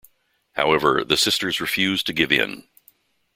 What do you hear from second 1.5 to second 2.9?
refuse to give in.